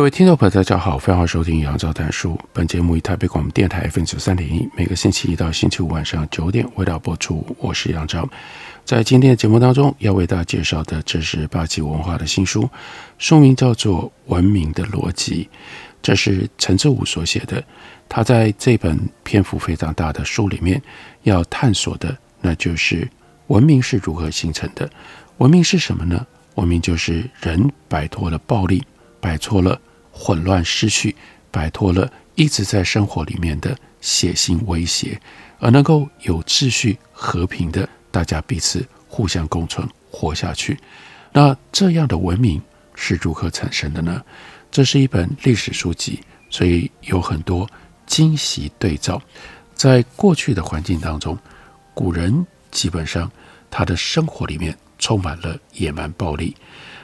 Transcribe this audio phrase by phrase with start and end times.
[0.00, 2.34] 各位听众朋友，大家好，欢迎收听杨照谈书。
[2.54, 7.44] 本节目以台北广播电台 FM 九三点一，每个星期一到星期五晚上九点为大家播出。
[7.58, 8.26] 我是杨照，
[8.82, 12.66] 在今天的节目当中，要为大家介绍的，这是八旗文化的新书，
[13.18, 15.46] 书名叫做《文明的逻辑》，
[16.00, 17.62] 这是陈志武所写的。
[18.08, 20.80] 他在这本篇幅非常大的书里面，
[21.24, 23.06] 要探索的，那就是
[23.48, 24.88] 文明是如何形成的。
[25.36, 26.26] 文明是什么呢？
[26.54, 28.82] 文明就是人摆脱了暴力，
[29.20, 29.78] 摆脱了。
[30.20, 31.16] 混乱失序，
[31.50, 35.18] 摆脱了一直在生活里面的血腥威胁，
[35.58, 40.78] 而能够有秩序、和平的大家彼此互相共存活下去。
[41.32, 42.60] 那这样的文明
[42.94, 44.22] 是如何产生的呢？
[44.70, 47.66] 这是一本历史书籍，所以有很多
[48.06, 49.20] 惊喜对照。
[49.74, 51.38] 在过去的环境当中，
[51.94, 53.30] 古人基本上
[53.70, 56.54] 他的生活里面充满了野蛮暴力。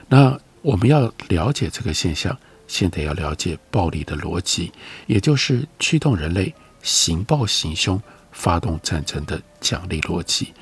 [0.06, 2.36] 那我们要了解这个现象。
[2.66, 4.72] 现在要了解暴力的逻辑，
[5.06, 8.00] 也就是驱动人类行暴行凶、
[8.32, 10.52] 发动战争的奖励逻辑。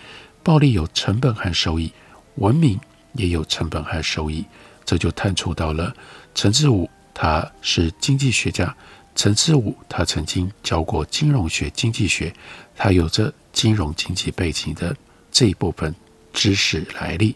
[0.43, 1.91] 暴力有成本和收益，
[2.37, 2.79] 文明
[3.15, 4.45] 也有成本和收益。
[4.85, 5.95] 这就探出到了
[6.35, 8.77] 陈志武，他是经济学家。
[9.15, 12.35] 陈志武他曾经教过金融学、经济学，
[12.77, 14.95] 他有着金融经济背景的
[15.33, 15.95] 这一部分
[16.33, 17.35] 知识来历。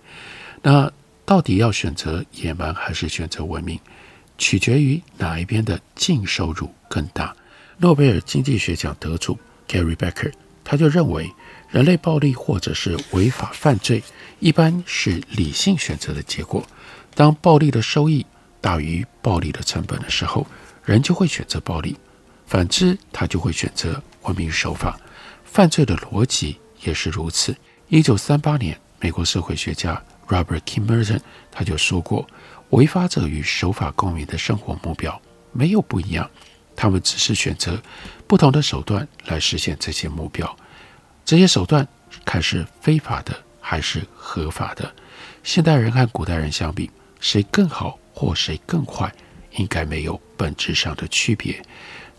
[0.61, 0.93] 那
[1.25, 3.79] 到底要选择野蛮还是选择文明？
[4.39, 7.37] 取决于哪一边的净收入更大。
[7.79, 9.39] 诺贝尔经济学奖得主
[9.69, 10.33] Gary Becker
[10.65, 11.31] 他就认为，
[11.71, 14.03] 人类暴力或者是违法犯罪，
[14.39, 16.67] 一般是理性选择的结果。
[17.15, 18.25] 当暴力的收益
[18.61, 20.47] 大于暴力的成本的时候，
[20.85, 21.95] 人就会选择暴力；
[22.47, 24.99] 反之，他就会选择文明守法。
[25.45, 27.57] 犯罪的逻辑也是如此。
[27.89, 30.81] 一九三八年，美国社会学家 Robert K.
[30.83, 31.21] Merton
[31.51, 32.29] 他就说过。
[32.71, 35.21] 违法者与守法公民的生活目标
[35.53, 36.31] 没有不一样，
[36.77, 37.81] 他们只是选择
[38.27, 40.57] 不同的手段来实现这些目标。
[41.25, 41.87] 这些手段
[42.25, 44.95] 看是非法的还是合法的？
[45.43, 46.91] 现代人和古代人相比，
[47.21, 49.11] 谁更好或谁更坏，
[49.53, 51.63] 应该没有本质上的区别。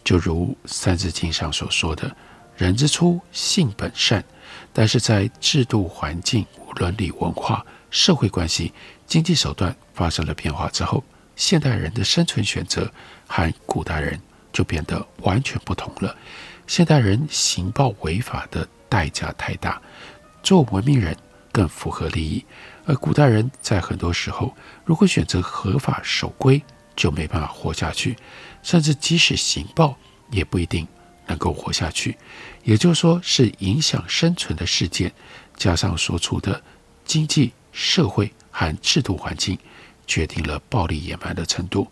[0.03, 2.15] 就如《三字经》上所说的
[2.57, 4.23] ：“人之初，性本善。”
[4.73, 6.45] 但是在制度、环境、
[6.77, 8.73] 伦理、文化、社会关系。
[9.09, 11.03] 经济手段发生了变化之后，
[11.35, 12.89] 现代人的生存选择
[13.27, 14.21] 和古代人
[14.53, 16.15] 就变得完全不同了。
[16.67, 19.81] 现代人行暴违法的代价太大，
[20.43, 21.17] 做文明人
[21.51, 22.45] 更符合利益；
[22.85, 24.55] 而古代人在很多时候，
[24.85, 26.61] 如果选择合法守规，
[26.95, 28.15] 就没办法活下去，
[28.61, 29.97] 甚至即使行暴，
[30.29, 30.87] 也不一定
[31.25, 32.15] 能够活下去。
[32.63, 35.11] 也就是说，是影响生存的事件，
[35.57, 36.61] 加上所处的
[37.03, 38.31] 经济社会。
[38.59, 39.57] 和制度环境
[40.05, 41.87] 决定了暴力野蛮的程度，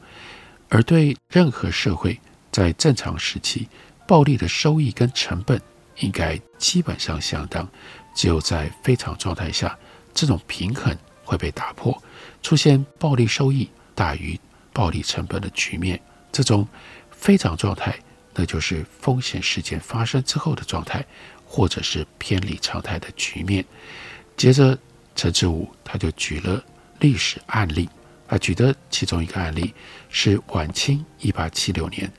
[0.68, 2.20] 而对任何社会
[2.52, 3.70] 在正常时期，
[4.06, 5.62] 暴力的收益跟成本
[6.00, 7.66] 应该基本上相当。
[8.14, 9.78] 只有在非常状态下，
[10.14, 12.04] 这种平衡会被打破，
[12.44, 14.38] 出现暴力收益大于
[14.74, 15.98] 暴力成本的局面。
[16.34, 16.68] 这种
[17.12, 17.98] 非常状态，
[18.36, 21.06] 那就是风险事件发生之后的状态，
[21.46, 23.64] 或者是偏离常态的局面。
[24.36, 24.78] 接着。
[25.18, 26.64] 陈志武他就举了
[27.00, 27.90] 历史案例，
[28.28, 29.74] 他举的其中一个案例
[30.10, 32.10] 是晚清一八七六年，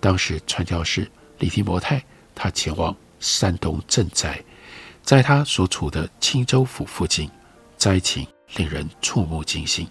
[0.00, 1.08] 当时传教士
[1.38, 2.04] 李提摩太
[2.34, 4.42] 他前往山东赈灾，
[5.00, 7.30] 在他所处的青州府附近，
[7.76, 8.26] 灾情
[8.56, 9.86] 令人触目惊心。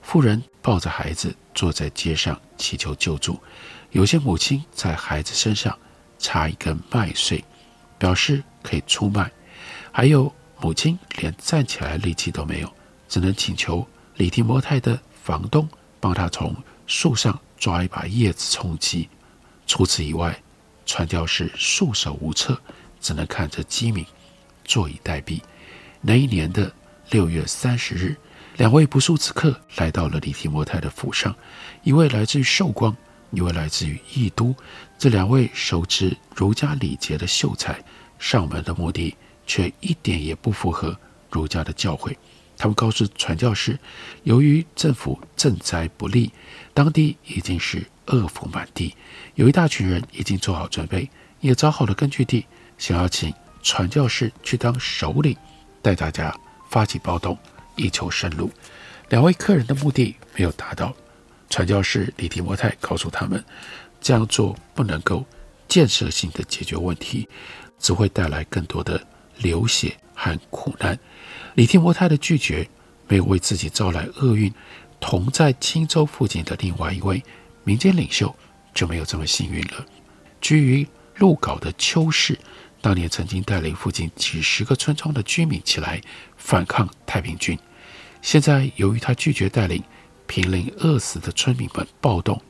[0.00, 3.38] 妇人抱着孩子坐在街上祈求救助，
[3.90, 5.78] 有些母亲在孩子身上
[6.18, 7.44] 插一根麦穗，
[7.98, 9.30] 表示可以出卖，
[9.92, 10.32] 还有。
[10.60, 12.72] 母亲连站起来力气都没有，
[13.08, 15.68] 只能请求李提摩太的房东
[16.00, 16.54] 帮他从
[16.86, 19.08] 树上抓一把叶子充饥。
[19.66, 20.40] 除此以外，
[20.84, 22.60] 传教士束手无策，
[23.00, 24.04] 只能看着饥民，
[24.64, 25.40] 坐以待毙。
[26.00, 26.72] 那一年的
[27.10, 28.16] 六月三十日，
[28.56, 31.34] 两位不速之客来到了李提摩太的府上，
[31.82, 32.96] 一位来自于寿光，
[33.30, 34.54] 一位来自于义都。
[34.98, 37.80] 这两位熟知儒家礼节的秀才
[38.18, 39.14] 上门的目的。
[39.48, 40.96] 却一点也不符合
[41.30, 42.14] 儒家的教诲，
[42.56, 43.76] 他们告诉传教士，
[44.22, 46.30] 由于政府赈灾不利，
[46.72, 48.94] 当地已经是饿殕满地，
[49.34, 51.10] 有一大群人已经做好准备，
[51.40, 52.46] 也找好了根据地，
[52.76, 55.36] 想要请传教士去当首领，
[55.82, 56.32] 带大家
[56.70, 57.36] 发起暴动，
[57.74, 58.50] 以求生路。
[59.08, 60.94] 两位客人的目的没有达到，
[61.48, 63.42] 传教士李提摩太告诉他们，
[64.00, 65.24] 这样做不能够
[65.66, 67.26] 建设性的解决问题，
[67.78, 69.02] 只会带来更多的
[69.38, 70.98] 流血和苦难。
[71.54, 72.68] 李天摩太的拒绝
[73.08, 74.52] 没有为自己招来厄运，
[75.00, 77.22] 同在青州附近的另外一位
[77.64, 78.34] 民间领袖
[78.74, 79.84] 就没有这么幸运了。
[80.40, 80.86] 居于
[81.16, 82.38] 鹿皋的邱氏，
[82.80, 86.00] 当年曾经带领附近几十个村庄的居民起来
[86.36, 87.58] 反抗太平军，
[88.22, 89.82] 现在由于他拒绝带领
[90.26, 92.40] 濒临饿死的村民们暴动，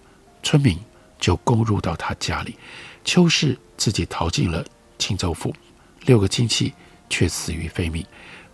[0.43, 0.79] 村民
[1.19, 2.57] 就攻入到他家里，
[3.05, 4.63] 邱氏自己逃进了
[4.99, 5.55] 青州府，
[6.07, 6.73] 六个亲戚
[7.09, 8.05] 却死于非命。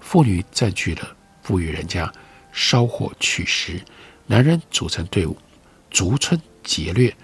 [0.00, 2.12] 妇女占据了富裕人家，
[2.52, 3.78] 烧火取食；
[4.26, 5.36] 男人组成队伍，
[5.90, 7.14] 逐村劫掠。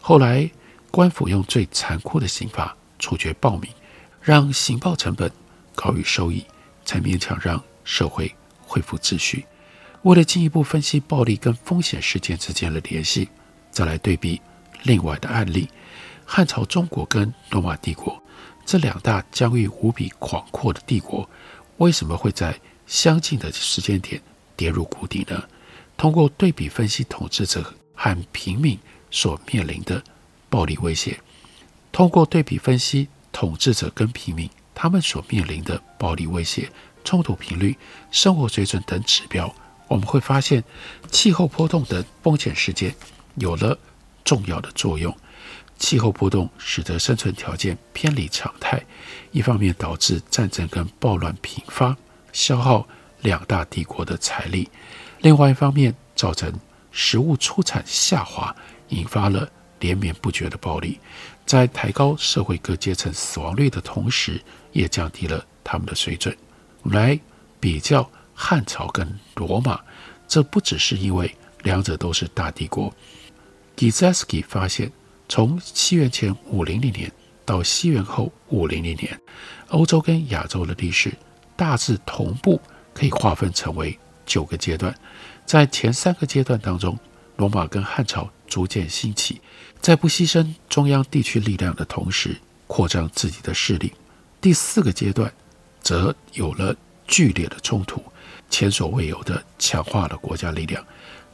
[0.00, 0.48] 后来
[0.90, 3.68] 官府用最残酷的刑罚处决暴民，
[4.22, 5.30] 让刑报成本
[5.74, 6.44] 高于收益，
[6.84, 9.44] 才勉强让社会恢复秩序。
[10.02, 13.28] 为了进一步分析暴力跟风险事件之间的联系，
[13.70, 14.40] 再来对比
[14.84, 15.68] 另外的案例：
[16.24, 18.22] 汉朝中国跟罗马帝国
[18.68, 21.26] 这两大疆域无比广阔的帝国。
[21.78, 22.54] 为什么会在
[22.86, 24.20] 相近的时间点
[24.58, 25.42] 跌入谷底呢？
[25.96, 28.78] 通过对比分析统治者和平民
[29.10, 30.04] 所面临的
[30.50, 31.18] 暴力威胁，
[31.90, 36.70] 通过对比分析统治者跟平民他们所面临的暴力威胁、
[37.02, 37.74] 冲突频率、
[38.10, 39.50] 生活水准等指标，
[39.86, 40.62] 我们会发现
[41.10, 42.94] 气候波动等风险事件
[43.36, 43.78] 有了
[44.26, 45.16] 重要的作用。
[45.78, 48.84] 气候波动使得生存条件偏离常态，
[49.30, 51.96] 一方面导致战争跟暴乱频发，
[52.32, 52.86] 消耗
[53.20, 54.68] 两大帝国的财力；
[55.20, 56.52] 另外一方面造成
[56.90, 58.54] 食物出产下滑，
[58.88, 59.48] 引发了
[59.78, 60.98] 连绵不绝的暴力，
[61.46, 64.42] 在抬高社会各阶层死亡率的同时，
[64.72, 66.36] 也降低了他们的水准。
[66.82, 67.18] 我们来
[67.60, 69.80] 比较汉朝跟罗马，
[70.26, 71.32] 这不只是因为
[71.62, 72.92] 两者都是大帝国。
[73.76, 74.90] Gzowski 发现。
[75.28, 77.12] 从西元前五零零年
[77.44, 79.20] 到西元后五零零年，
[79.68, 81.12] 欧洲跟亚洲的历史
[81.54, 82.60] 大致同步，
[82.94, 84.94] 可以划分成为九个阶段。
[85.44, 86.98] 在前三个阶段当中，
[87.36, 89.40] 罗马跟汉朝逐渐兴起，
[89.80, 92.36] 在不牺牲中央地区力量的同时，
[92.66, 93.92] 扩张自己的势力。
[94.40, 95.32] 第四个阶段
[95.80, 96.74] 则有了
[97.06, 98.02] 剧烈的冲突，
[98.50, 100.84] 前所未有的强化了国家力量。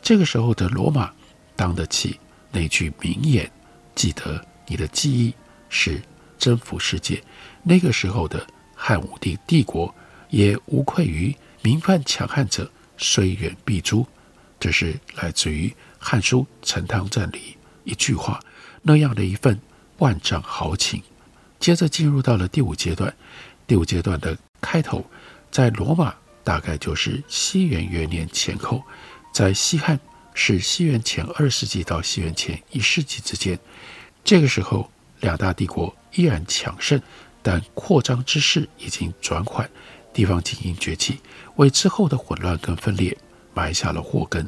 [0.02, 1.12] 这个时候的罗马
[1.56, 2.18] 当得起
[2.50, 3.50] 那句名言。
[3.94, 5.34] 记得你的记忆
[5.68, 6.02] 是
[6.38, 7.22] 征服世界。
[7.62, 9.94] 那个时候的汉武帝帝国
[10.30, 14.06] 也无愧于名犯强汉者，虽远必诛。
[14.60, 15.68] 这是来自于
[15.98, 18.40] 《汉书·陈汤传》里一句话，
[18.82, 19.60] 那样的一份
[19.98, 21.02] 万丈豪情。
[21.60, 23.14] 接着进入到了第五阶段，
[23.66, 25.04] 第五阶段的开头
[25.50, 28.82] 在罗马大概就是西元元年前后，
[29.32, 29.98] 在西汉
[30.34, 33.58] 是西元前二世纪到西元前一世纪之间。
[34.22, 37.00] 这个时候，两大帝国依然强盛，
[37.40, 39.70] 但扩张之势已经转缓，
[40.12, 41.20] 地方精英崛起，
[41.56, 43.16] 为之后的混乱跟分裂
[43.54, 44.46] 埋下了祸根。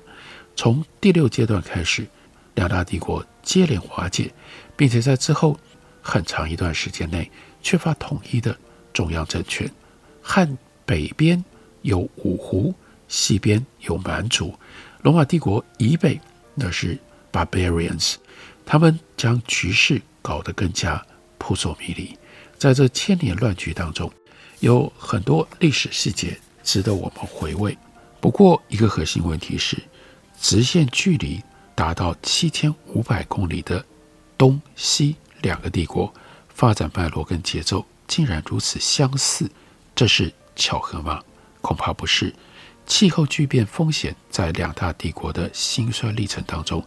[0.54, 2.06] 从第六阶段开始，
[2.54, 4.32] 两大帝国接连瓦解，
[4.76, 5.58] 并且在之后
[6.02, 7.30] 很长一段时间内
[7.62, 8.56] 缺乏统一的
[8.92, 9.70] 中央政权。
[10.22, 11.44] 汉北边
[11.82, 12.74] 有五胡，
[13.06, 14.58] 西边有蛮族，
[15.06, 16.20] 罗马帝国以北
[16.56, 16.98] 那是
[17.30, 18.16] Barbarians。
[18.64, 21.00] 他们将局势搞得更加
[21.38, 22.18] 扑朔迷离，
[22.58, 24.12] 在这千年乱局当中，
[24.58, 27.78] 有很多历史细节值得我们回味。
[28.20, 29.80] 不过，一个核心问题是，
[30.40, 31.40] 直线距离
[31.76, 33.86] 达到七千五百公里的
[34.36, 36.12] 东西两个帝国，
[36.48, 39.48] 发展脉络跟节奏竟然如此相似，
[39.94, 41.22] 这是巧合吗？
[41.60, 42.34] 恐怕不是。
[42.86, 46.82] 气候巨变风险在两大帝国的兴衰历程当中，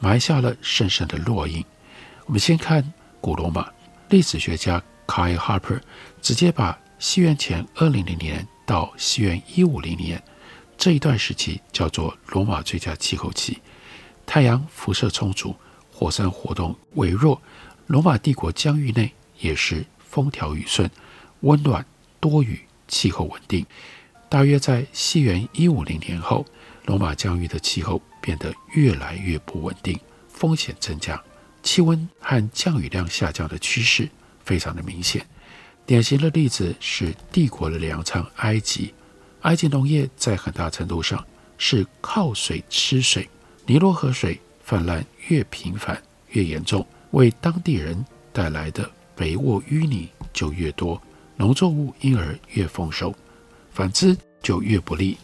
[0.00, 1.64] 埋下了深深的烙印。
[2.24, 3.70] 我们先看古罗马，
[4.08, 5.80] 历史学家 Kyle Harper
[6.22, 10.22] 直接把西元前二零零年到西元一五零年
[10.78, 13.60] 这一段时期叫做罗马最佳气候期。
[14.24, 15.54] 太阳辐射充足，
[15.92, 17.40] 火山活动微弱，
[17.86, 20.90] 罗马帝国疆域内也是风调雨顺，
[21.40, 21.84] 温暖
[22.20, 23.66] 多雨，气候稳定。
[24.32, 26.46] 大约在西元一五零年后，
[26.86, 31.22] 罗马疆域的气候变得越来越不稳定，风险增加，
[31.62, 34.08] 气温和降雨量下降的趋势
[34.42, 35.22] 非常的明显。
[35.84, 38.94] 典型的例子是帝国的粮仓埃及，
[39.42, 41.22] 埃及农业在很大程度上
[41.58, 43.28] 是靠水吃水，
[43.66, 50.98] 尼罗河水泛滥越频繁越严重，为当地人带来的肥沃淤泥就越多，
[51.36, 53.14] 农作物因而越丰收，
[53.72, 55.18] 反之就越不利。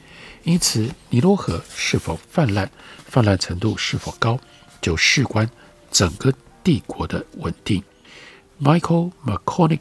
[0.45, 2.71] 因此，尼罗河是否泛滥、
[3.07, 4.39] 泛滥程度是否高，
[4.81, 5.49] 就事关
[5.91, 6.33] 整个
[6.65, 7.83] 帝国的稳定。
[8.61, 9.81] Michael McConick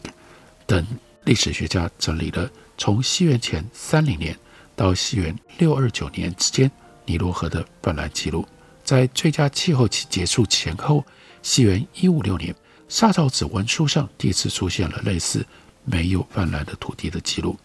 [0.65, 0.86] 等
[1.24, 4.38] 历史学家整理了从西元前三零年
[4.75, 6.69] 到西元六二九年之间
[7.05, 8.45] 尼罗河的泛滥记录。
[8.83, 11.05] 在最佳气候期结束前后，
[11.41, 12.53] 西元一五六年，
[12.88, 15.45] 沙草子文书上第一次出现了类似
[15.86, 17.57] 没有泛滥的土地的记录。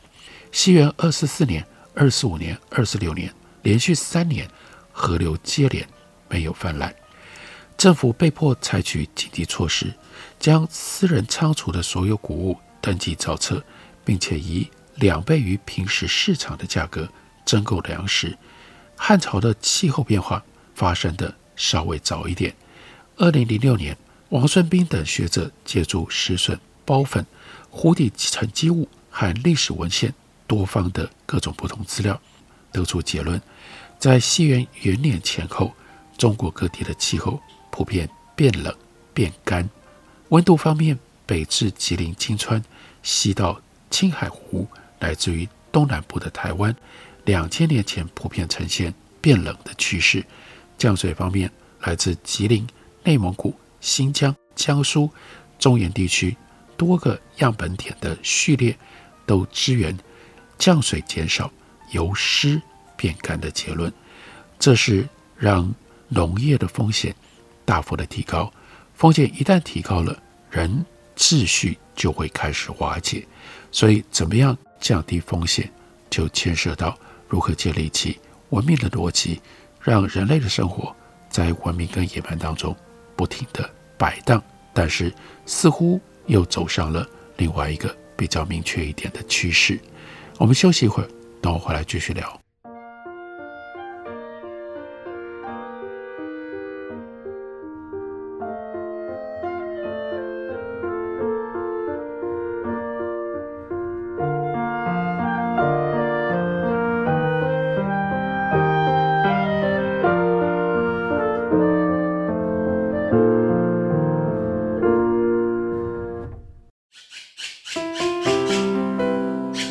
[0.52, 3.32] 西元二四四年、二四五年、二四六年，
[3.62, 4.46] 连续三年
[4.92, 5.88] 河流接连
[6.28, 6.94] 没有泛滥，
[7.78, 9.92] 政府被迫采取紧急措施。
[10.38, 13.64] 将私人仓储的所有谷物登记造册，
[14.04, 17.08] 并且以两倍于平时市场的价格
[17.46, 18.36] 征购粮食。
[18.96, 20.44] 汉朝的气候变化
[20.74, 22.54] 发生的稍微早一点。
[23.16, 23.96] 二零零六年，
[24.28, 27.24] 王孙斌等学者借助石笋、孢粉、
[27.70, 30.12] 湖底沉积物和历史文献
[30.52, 32.20] 多方的各种不同资料，
[32.70, 33.40] 得出结论：
[33.98, 35.72] 在西元元年前后，
[36.18, 37.40] 中国各地的气候
[37.70, 38.06] 普遍
[38.36, 38.76] 变冷、
[39.14, 39.66] 变干。
[40.28, 42.62] 温度方面，北至吉林、金川，
[43.02, 44.68] 西到青海湖，
[44.98, 46.76] 来自于东南部的台湾，
[47.24, 48.92] 两千年前普遍呈现
[49.22, 50.22] 变冷的趋势。
[50.76, 52.68] 降水方面，来自吉林、
[53.04, 55.08] 内蒙古、新疆、江苏、
[55.58, 56.36] 中原地区
[56.76, 58.76] 多个样本点的序列，
[59.24, 59.96] 都支援
[60.62, 61.50] 降水减少、
[61.90, 62.62] 由湿
[62.96, 63.92] 变干的结论。
[64.60, 65.74] 这是让
[66.08, 67.12] 农业的风险
[67.64, 68.48] 大幅的提高。
[68.94, 70.16] 风险一旦提高了，
[70.52, 73.26] 人秩序就会开始瓦解。
[73.72, 75.68] 所以，怎么样降低风险，
[76.08, 79.40] 就牵涉到如何建立起文明的逻辑，
[79.80, 80.94] 让人类的生活
[81.28, 82.76] 在文明跟野蛮当中
[83.16, 84.40] 不停地摆荡。
[84.72, 85.12] 但是，
[85.44, 87.04] 似乎又走上了
[87.36, 89.80] 另外一个比较明确一点的趋势。
[90.42, 91.08] 我们休息一会儿，
[91.40, 92.36] 等我回来继续聊。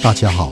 [0.04, 0.52] 大家好，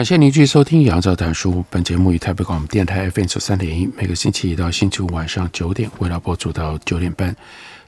[0.00, 1.56] 感谢您继续收听《杨照谈书》。
[1.68, 7.36] 本节目于台北广播电台 FM 三点一，每个星期一到星期五晚上九点，为大家播出到九点半。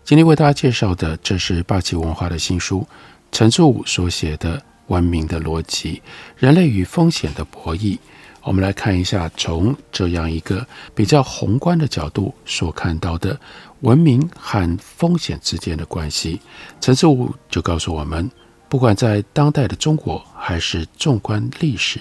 [0.04, 2.86] 今天为大家介绍的，这是霸气文化的新书，
[3.30, 6.02] 陈志武所写的《文明的逻辑：
[6.36, 7.96] 人类与风险的博弈》。
[8.42, 13.40] 我们来看一下，从这样一个比较宏观的角度所看到的
[13.80, 16.42] 文明和风险之间的关系。
[16.78, 18.30] 陈志武就告诉我们。
[18.72, 22.00] 不管在当代的中国，还是纵观历史，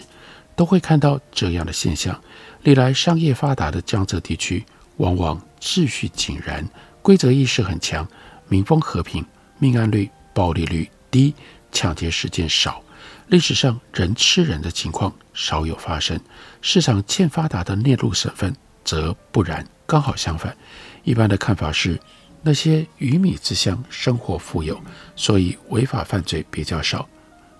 [0.55, 2.17] 都会看到这样的现象。
[2.63, 4.63] 历来商业发达的江浙地区，
[4.95, 6.65] 往往秩序井然，
[7.01, 8.07] 规则意识很强，
[8.47, 9.25] 民风和平，
[9.59, 11.35] 命案率、暴力率低，
[11.73, 12.81] 抢劫事件少。
[13.27, 16.17] 历史上人吃人的情况少有发生。
[16.61, 20.55] 市场欠发达的内陆省份则不然，刚好相反。
[21.03, 21.99] 一般的看法是，
[22.41, 24.81] 那些鱼米之乡生活富有，
[25.15, 27.07] 所以违法犯罪比较少，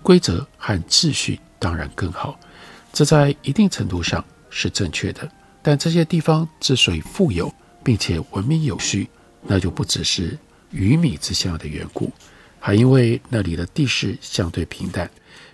[0.02, 2.38] 规则和秩序当然更好。
[2.92, 5.30] 这在一定程度上是正确的。
[5.62, 9.08] 但这些地方之所以富有并且文明有序，
[9.42, 10.36] 那就不只是
[10.72, 12.10] 鱼米之乡的缘故，
[12.58, 15.08] 还因为那里的地势相对平坦。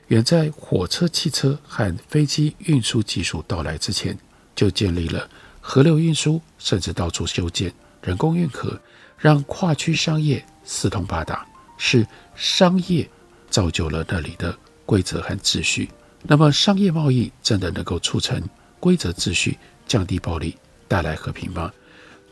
[0.06, 4.18] 远在火车、汽车和飞机运输技术到来之前，
[4.56, 5.28] 就建立了
[5.60, 7.70] 河流运输，甚至到处修建
[8.00, 8.80] 人工运河。
[9.18, 11.46] 让跨区商业四通八达，
[11.76, 13.08] 是商业
[13.50, 14.56] 造就了那里的
[14.86, 15.90] 规则和秩序。
[16.22, 18.42] 那么，商业贸易真的能够促成
[18.80, 20.56] 规则秩序、降低暴力、
[20.86, 21.72] 带来和平吗？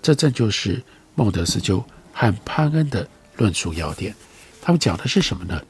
[0.00, 0.82] 这正就是
[1.14, 4.14] 孟德斯鸠和潘恩的论述要点。
[4.62, 5.60] 他们讲的是什么呢？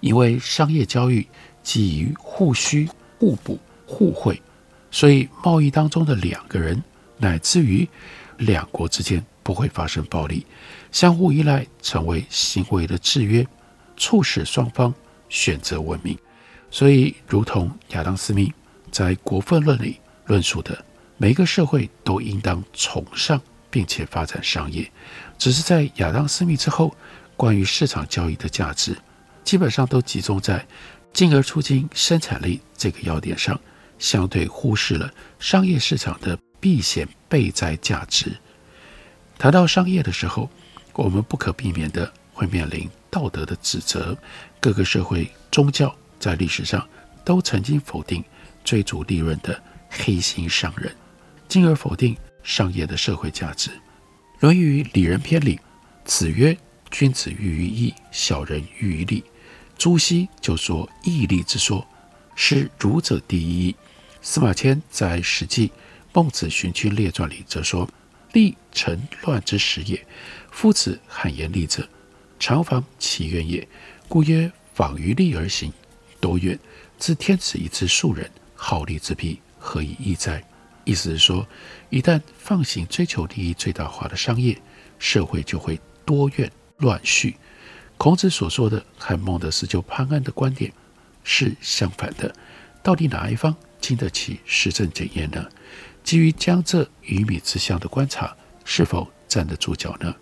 [0.00, 1.26] 因为商业交易
[1.62, 4.40] 基于互需、互补、互惠，
[4.90, 6.82] 所以贸易当中的两个人，
[7.18, 7.88] 乃至于
[8.38, 9.24] 两国之间。
[9.42, 10.46] 不会发生暴力，
[10.92, 13.46] 相互依赖成为行为的制约，
[13.96, 14.92] 促使双方
[15.28, 16.16] 选择文明。
[16.70, 18.52] 所以，如同亚当·斯密
[18.90, 20.84] 在《国富论》里论述的，
[21.16, 24.90] 每一个社会都应当崇尚并且发展商业。
[25.36, 26.94] 只是在亚当·斯密之后，
[27.36, 28.96] 关于市场交易的价值，
[29.42, 30.64] 基本上都集中在
[31.12, 33.58] 进而促进生产力这个要点上，
[33.98, 38.36] 相对忽视了商业市场的避险备灾价值。
[39.40, 40.50] 谈到商业的时候，
[40.92, 44.14] 我们不可避免地会面临道德的指责。
[44.60, 46.86] 各个社会宗教在历史上
[47.24, 48.22] 都曾经否定
[48.62, 50.94] 追逐利润的黑心商人，
[51.48, 53.70] 进而否定商业的社会价值。
[54.40, 55.58] 《论语·里仁篇》里，
[56.04, 56.54] 子曰
[56.92, 59.24] ：“君子喻于义，小人喻于利。”
[59.78, 61.86] 朱熹就说：“义利之说，
[62.34, 63.74] 是儒者第一。”
[64.20, 65.68] 司马迁在《史记·
[66.12, 67.88] 孟子寻君列传》里则说。
[68.32, 70.06] 利成乱之始也。
[70.50, 71.88] 夫子罕言利者，
[72.38, 73.66] 常防其愿也。
[74.08, 75.72] 故曰：仿于利而行，
[76.20, 76.58] 多怨。
[76.98, 80.42] 自天子以知庶人，好利之弊，何以义哉？
[80.84, 81.46] 意思是说，
[81.88, 84.60] 一旦放行追求利益最大化的商业，
[84.98, 87.36] 社会就会多怨乱序。
[87.96, 90.72] 孔子所说的和孟德斯鸠、潘安的观点
[91.22, 92.34] 是相反的。
[92.82, 95.46] 到底哪一方经得起实证检验呢？
[96.02, 100.14] 基于江浙鱼米之乡的观察，是否站得住脚呢？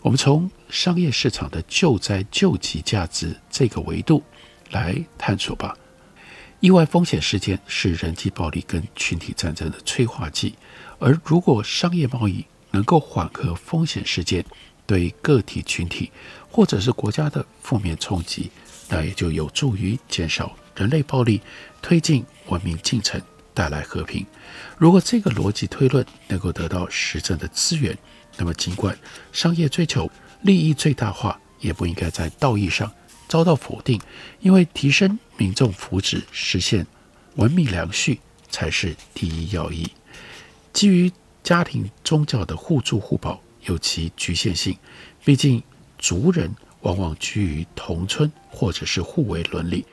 [0.00, 4.22] 我们从商业市场的救灾救急价值这个维度
[4.70, 5.76] 来探索吧。
[6.60, 10.54] 意外风险事件是人际暴力跟群体战争的催化剂，
[10.98, 14.44] 而如果商业贸易能够缓和风险事件
[14.86, 16.10] 对个体群体
[16.50, 18.50] 或者是国家的负面冲击，
[18.88, 21.40] 那也就有助于减少人类暴力，
[21.82, 23.20] 推进文明进程。
[23.58, 24.24] 带来和平。
[24.76, 27.98] 如果这个逻辑推论能够得到实证的资源，
[28.36, 28.96] 那么尽管
[29.32, 30.08] 商业追求
[30.42, 32.88] 利益最大化，也不应该在道义上
[33.26, 34.00] 遭到否定，
[34.38, 36.86] 因为提升民众福祉、实现
[37.34, 39.90] 文明良序才是第一要义。
[40.72, 41.10] 基于
[41.42, 44.78] 家庭宗教的互助互保有其局限性，
[45.24, 45.60] 毕竟
[45.98, 49.84] 族人往往居于同村或者是互为伦理，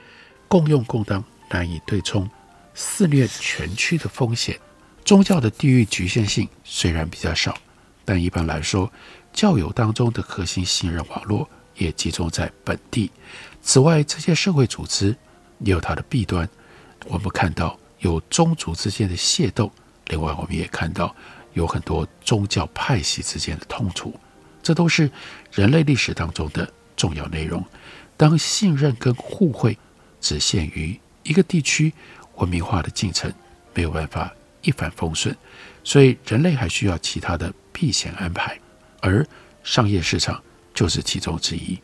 [0.48, 2.30] 共用共当，难以对冲。
[2.76, 4.60] 肆虐全区的风险，
[5.04, 7.58] 宗教的地域局限性虽然比较少，
[8.04, 8.92] 但一般来说，
[9.34, 13.10] 教友当中的核心信任网络也集中在本地。
[13.62, 15.16] 此外，这些社会组织
[15.60, 16.48] 也有它的弊端。
[17.06, 19.72] 我们看到有宗族之间的械斗，
[20.08, 21.16] 另外我们也看到
[21.54, 24.14] 有很多宗教派系之间的冲突，
[24.62, 25.10] 这都是
[25.52, 27.64] 人类历史当中的重要内容。
[28.18, 29.78] 当信任跟互惠
[30.20, 31.94] 只限于一个地区，
[32.38, 33.32] 文明化的进程
[33.74, 35.36] 没有办法一帆风顺，
[35.84, 38.58] 所以人类还需要其他的避险安排，
[39.02, 39.26] 而
[39.64, 40.42] 商业市场
[40.74, 41.80] 就是其中之一。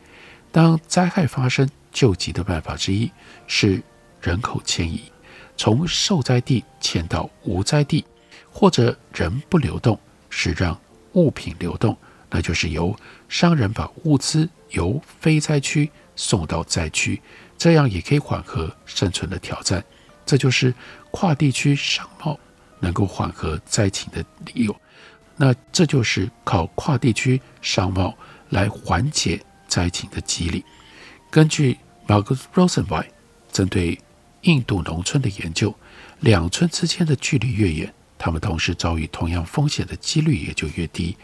[0.50, 3.10] 当灾害发生，救急的办法之一
[3.46, 3.82] 是
[4.20, 5.02] 人口迁移，
[5.56, 8.04] 从受灾地迁到无灾地，
[8.50, 10.78] 或者人不流动，是让
[11.12, 11.96] 物品流动，
[12.30, 12.94] 那就是由
[13.28, 17.20] 商人把物资由非灾区送到灾区，
[17.56, 19.82] 这样也可以缓和生存的挑战。
[20.24, 20.74] 这就是
[21.10, 22.38] 跨地区商贸
[22.80, 24.76] 能够缓和灾情的理由。
[25.36, 28.16] 那这就是靠跨地区商贸
[28.50, 30.64] 来缓解灾情的机理。
[31.30, 33.06] 根据 Marcus Rosenzweig
[33.50, 33.98] 针对
[34.42, 35.74] 印度农村的研究，
[36.20, 41.16] 两村之间的距离越远，他们同时遭遇同样风险的几率也就越低。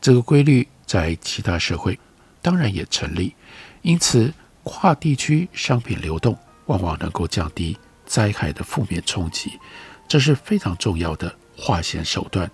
[0.00, 1.98] 这个规律在其他社会
[2.40, 3.34] 当然也成立。
[3.82, 4.32] 因此，
[4.64, 6.36] 跨地区商品流动
[6.66, 7.78] 往往能够降低。
[8.12, 9.58] 灾害的负面冲击，
[10.06, 12.50] 这是非常重要的化险手段。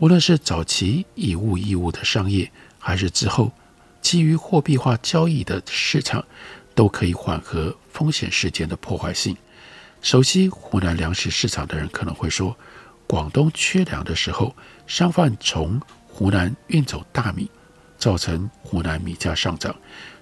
[0.00, 3.52] 无论是早期以物易物的商业，还是之后
[4.02, 6.24] 基于货币化交易的市场，
[6.74, 9.36] 都可以缓和风险事件的破坏性。
[10.02, 12.56] 熟悉湖南粮食市场的人可能会说，
[13.06, 14.56] 广东缺粮的时候，
[14.88, 17.48] 商贩从湖南运走大米，
[17.96, 19.72] 造成湖南米价上涨。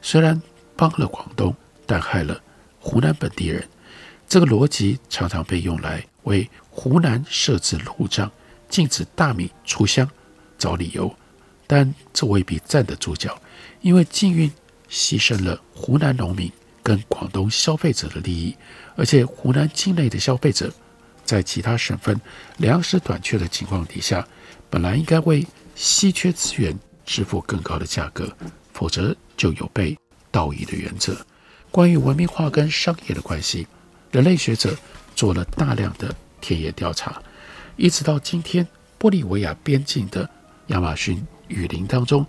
[0.03, 0.43] 虽然
[0.77, 2.39] 帮了广东，但害了
[2.79, 3.67] 湖南本地人。
[4.27, 8.31] 这个逻辑常常被用来为湖南设置路障、
[8.69, 10.09] 禁止大米出乡
[10.59, 11.15] 找理由，
[11.67, 13.41] 但这未必站得住脚，
[13.81, 14.51] 因为禁运。
[14.91, 18.55] 牺牲了湖南农民跟广东消费者的利益，
[18.95, 20.73] 而且湖南境内的消费者
[21.25, 22.21] 在其他省份
[22.59, 24.25] 粮食短缺的情况底下，
[24.71, 28.31] 本来应该为稀缺资源支付更高的价格，
[28.73, 29.97] 否则就有悖
[30.31, 31.17] 道义的原则。
[31.73, 33.67] 关于文明化跟商业的关系，
[34.15, 34.73] 人类学者
[35.17, 37.21] 做了大量的田野调查，
[37.75, 38.65] 一直到今天，
[38.97, 40.31] 玻利维亚边境的
[40.69, 42.25] 亚马逊雨林当中，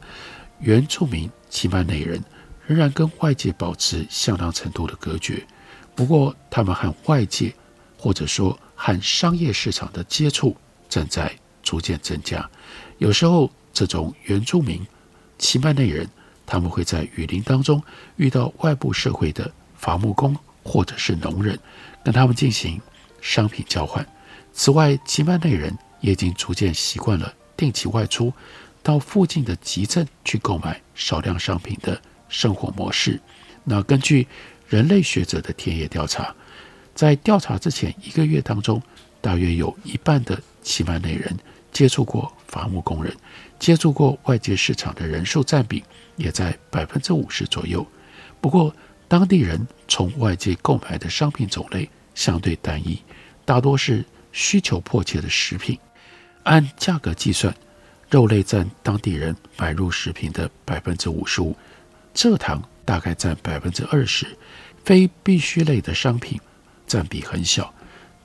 [0.61, 2.19] 原住民齐曼内人。
[2.65, 5.45] 仍然跟外界保持相当程度的隔绝，
[5.93, 7.53] 不过他们和外界
[7.95, 10.57] 或者说和商业市场的接触
[10.89, 12.49] 正在逐渐增加。
[12.97, 14.83] 有时候，这种原住民
[15.37, 16.09] 齐曼内人，
[16.47, 17.79] 他们会在雨林当中
[18.15, 20.35] 遇到外部社会的伐木工
[20.65, 21.58] 或者是农人，
[22.04, 22.82] 跟他们进行
[23.21, 24.06] 商品交换。
[24.51, 28.34] 此外，奇曼内人也已经逐渐习惯了定期外出
[28.84, 32.01] 到附近的集镇去购买少量商品的。
[32.28, 33.21] 生活模式。
[33.63, 34.28] 那根据
[34.67, 36.36] 人类学者的田野调查，
[36.95, 38.82] 在调查之前一个月当中，
[39.21, 41.38] 大约有一半的齐曼内人
[41.71, 43.15] 接触过伐木工人，
[43.60, 45.84] 接触过外界市场的人数占比
[46.17, 47.86] 也在百分之五十左右。
[48.41, 48.75] 不过，
[49.07, 53.01] 当地人从外界购买的商品种类相对单一，
[53.45, 55.77] 大多是需求迫切的食品。
[56.43, 57.55] 按价格计算，
[58.09, 61.55] 肉类占当地人买入食品的百分之五十五。
[62.13, 64.25] 蔗糖大概占百分之二十，
[64.83, 66.39] 非必需类的商品
[66.87, 67.73] 占比很小，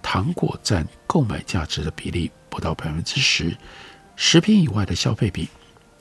[0.00, 3.56] 糖果占购买价值的比例不到百分之十，
[4.16, 5.46] 食品以外的消费品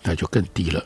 [0.03, 0.85] 那就更低了。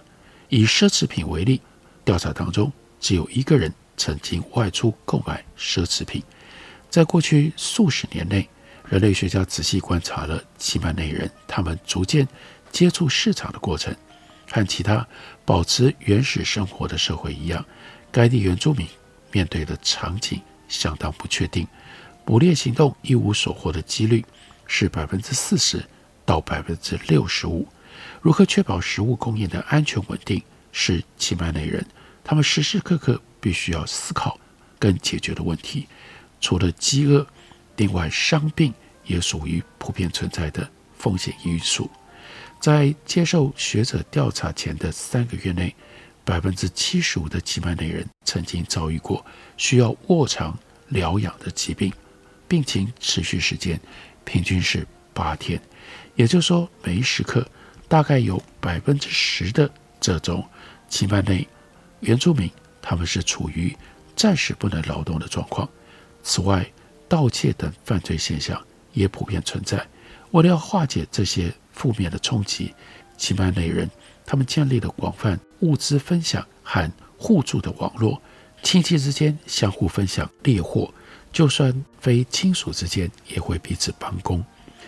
[0.50, 1.62] 以奢侈品为例，
[2.06, 6.24] 调查当中只有一个人曾经外出购买奢侈品。
[6.90, 8.48] 在过去数十年内，
[8.88, 12.28] 人类学家仔细观察了齐曼内人他们逐渐
[12.72, 13.96] 接触市场的过程。
[14.52, 15.08] 和其他
[15.46, 17.66] 保持原始生活的社会一样，
[18.12, 18.88] 该地原住民
[19.32, 21.68] 面对的场景相当不确定，
[22.24, 24.24] 捕猎行动一无所获的几率
[24.68, 25.84] 是百分之四十
[26.24, 27.68] 到百分之六十五。
[28.22, 31.84] 如何确保食物供应的安全稳定，是齐曼内人
[32.24, 34.40] 他们时时刻刻必须要思考
[34.80, 35.88] 跟解决的问题。
[36.40, 37.26] 除了饥饿，
[37.78, 38.74] 另外伤病
[39.06, 41.90] 也属于普遍存在的风险因素。
[42.60, 45.76] 在接受学者调查前的三个月内，
[46.24, 49.26] 百分之七十五的齐曼内人曾经遭遇过
[49.58, 50.58] 需要卧床
[50.88, 51.92] 疗养的疾病，
[52.48, 53.80] 病情持续时间
[54.24, 55.62] 平均是八天。
[56.16, 57.46] 也就是说，每一时刻
[57.90, 60.48] 大概有百分之十的这种
[60.88, 61.46] 齐曼内
[62.04, 63.76] 原住民，他们是处于
[64.14, 65.68] 暂时不能劳动的状况。
[66.22, 66.70] 此外，
[67.08, 68.62] 盗窃等犯罪现象
[68.92, 69.86] 也普遍存在。
[70.32, 72.74] 为了要化解这些，负面的冲击，
[73.18, 73.90] 齐曼内人
[74.26, 78.22] 他们建立了广泛物资分享和互助的网络，
[78.62, 80.94] 亲戚之间相互分享猎获，
[81.32, 84.44] 就算非亲属之间也会彼此帮工。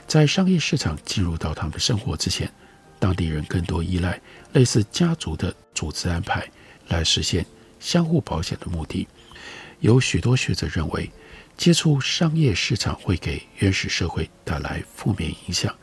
[0.06, 2.52] 在商业市场进入到他们的生活之前，
[3.00, 4.20] 当地人更多依赖
[4.54, 6.48] 类似家族的组织安排
[6.88, 7.46] 来实现
[7.80, 9.08] 相互保险的目的。
[9.80, 11.12] 有许多学者认为，
[11.58, 15.74] 接触商业市场会给原始社会带来负面影响。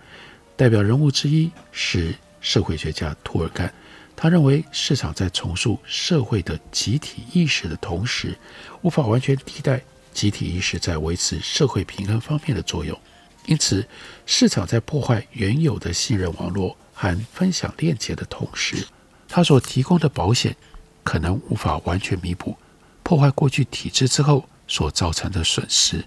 [0.57, 3.73] 代表人物之一是社会学家涂尔干，
[4.17, 8.37] 他认为市场在重塑社会的集体意识的同时，
[8.83, 12.99] 无法完全替代集体意识在维持社会平衡方面的作用。
[13.47, 13.87] 因此，
[14.25, 18.87] 市场在破坏原有的信任网络和分享链接的同时，
[19.29, 20.57] 它所提供的保险
[21.03, 22.57] 可能无法完全弥补
[23.03, 26.05] 破坏过去体制之后所造成的损失。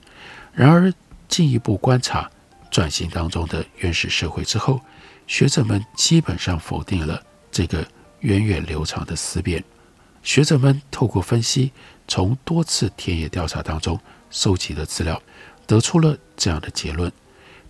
[0.53, 0.93] 然而，
[1.27, 2.29] 进一步观察。
[2.71, 4.81] 转型当中的原始社会之后，
[5.27, 7.88] 学者们基本上否定了这个
[8.19, 9.63] 源远流长的思辨。
[10.23, 11.71] 学者们透过分析，
[12.05, 13.97] 从多次田野调查当中
[14.29, 15.21] 收集的资料，
[15.65, 17.10] 得出了这样的结论：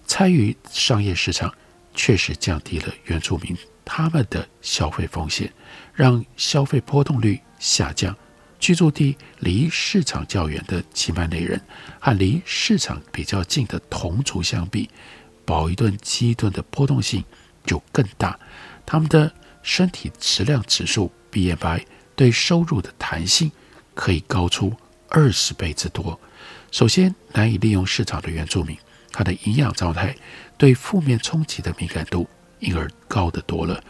[0.08, 1.54] 参与商业市场
[1.96, 5.52] 确实降低了原住民他们的消费风险，
[5.94, 8.16] 让消费波动率下降。
[8.58, 11.62] 居住地离市场较远的齐曼内人
[12.00, 14.90] 和离市场比较近的同族相比，
[15.46, 17.24] 饱一顿饥一顿的波动性
[17.66, 18.40] 就更大。
[18.86, 19.32] 他们的
[19.62, 21.84] 身体质量指数 BMI
[22.16, 23.52] 对收入的弹性
[23.94, 24.74] 可以高出
[25.10, 26.20] 二十倍之多。
[26.72, 28.76] 首先，难以利用市场的原住民，
[29.16, 30.14] 他的营养状态
[30.58, 32.28] 对负面冲击的敏感度
[32.60, 33.82] 因而高得多了。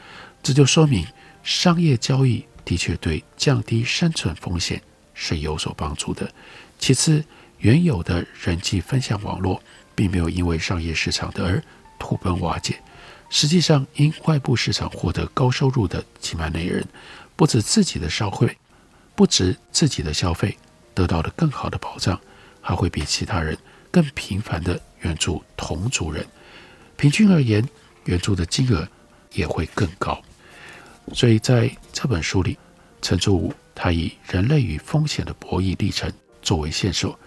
[0.43, 1.03] 这就说明
[1.41, 4.79] 商业交易的确对降低生存风险
[5.15, 6.31] 是有所帮助的。
[6.77, 7.25] 其次，
[7.57, 9.59] 原有的人际分享网络
[9.95, 11.63] 并没有因为商业市场的而
[11.97, 12.79] 土崩瓦解。
[13.31, 16.85] 实际上，因外部市场获得高收入的吉曼内人，
[17.35, 18.55] 不止自己的消费，
[19.15, 20.55] 不止自己的消费
[20.93, 22.21] 得到了更好的保障。
[22.67, 23.55] 还会比其他人
[23.91, 26.25] 更频繁地援助同族人，
[26.97, 27.63] 平均而言，
[28.05, 28.87] 援助的金额
[29.33, 30.19] 也会更高。
[31.13, 32.57] 所以在这本书里，
[33.03, 37.17] 陈祖武他以人类与风险的博弈历程作为线索，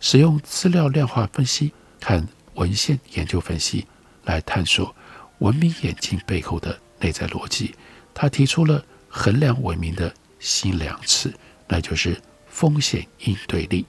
[0.00, 1.72] 使用资料量化分析
[2.02, 3.86] 和文献研究分析
[4.24, 4.92] 来探索
[5.38, 7.72] 文明演进背后的内在逻辑。
[8.12, 11.32] 他提出了衡量文明的新量尺，
[11.68, 13.86] 那就是风险应对力。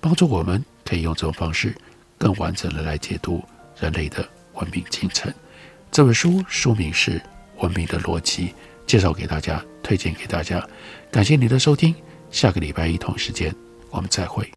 [0.00, 1.76] 帮助我们可以用这种方式，
[2.22, 3.42] 更完整的来解读
[3.80, 5.34] 人类的文明进程。
[5.90, 7.18] 这本书书名是
[7.58, 8.46] 《文明的逻辑》，
[8.86, 10.64] 介绍给大家，推荐给大家。
[11.10, 11.92] 感谢你的收听，
[12.30, 13.52] 下个礼拜一同时间
[13.90, 14.48] 我们再会。